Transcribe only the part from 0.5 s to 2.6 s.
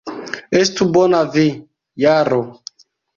Estu bona vi, Jaro!